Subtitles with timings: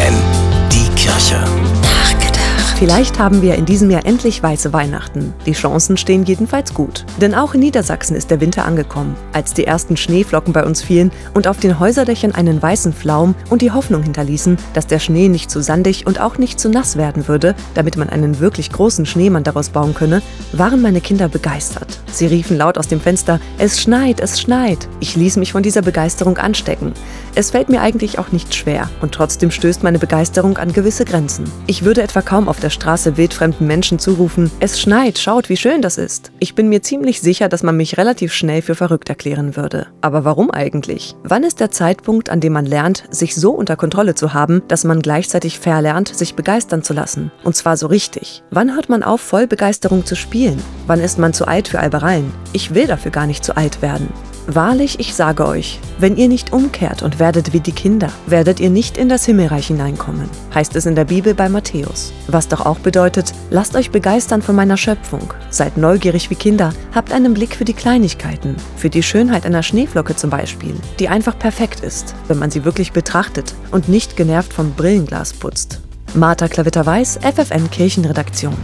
[0.00, 0.14] FFN,
[0.70, 1.89] die Kirche.
[2.80, 5.34] Vielleicht haben wir in diesem Jahr endlich weiße Weihnachten.
[5.44, 7.04] Die Chancen stehen jedenfalls gut.
[7.20, 9.16] Denn auch in Niedersachsen ist der Winter angekommen.
[9.34, 13.60] Als die ersten Schneeflocken bei uns fielen und auf den Häuserdächern einen weißen Flaum und
[13.60, 17.28] die Hoffnung hinterließen, dass der Schnee nicht zu sandig und auch nicht zu nass werden
[17.28, 20.22] würde, damit man einen wirklich großen Schneemann daraus bauen könne,
[20.52, 22.00] waren meine Kinder begeistert.
[22.10, 24.88] Sie riefen laut aus dem Fenster, es schneit, es schneit.
[25.00, 26.94] Ich ließ mich von dieser Begeisterung anstecken.
[27.34, 31.44] Es fällt mir eigentlich auch nicht schwer und trotzdem stößt meine Begeisterung an gewisse Grenzen.
[31.66, 35.56] Ich würde etwa kaum auf der der Straße wildfremden Menschen zurufen, es schneit, schaut, wie
[35.56, 36.30] schön das ist.
[36.38, 39.88] Ich bin mir ziemlich sicher, dass man mich relativ schnell für verrückt erklären würde.
[40.02, 41.16] Aber warum eigentlich?
[41.24, 44.84] Wann ist der Zeitpunkt, an dem man lernt, sich so unter Kontrolle zu haben, dass
[44.84, 47.32] man gleichzeitig verlernt, sich begeistern zu lassen?
[47.42, 48.44] Und zwar so richtig.
[48.52, 50.62] Wann hört man auf, voll Begeisterung zu spielen?
[50.86, 52.32] Wann ist man zu alt für Albereien?
[52.52, 54.08] Ich will dafür gar nicht zu alt werden.
[54.46, 58.70] Wahrlich, ich sage euch, wenn ihr nicht umkehrt und werdet wie die Kinder, werdet ihr
[58.70, 62.12] nicht in das Himmelreich hineinkommen, heißt es in der Bibel bei Matthäus.
[62.26, 67.12] Was doch auch bedeutet, lasst euch begeistern von meiner Schöpfung, seid neugierig wie Kinder, habt
[67.12, 71.80] einen Blick für die Kleinigkeiten, für die Schönheit einer Schneeflocke zum Beispiel, die einfach perfekt
[71.80, 75.80] ist, wenn man sie wirklich betrachtet und nicht genervt vom Brillenglas putzt.
[76.14, 78.56] Martha Klavitter-Weiß, FFN Kirchenredaktion.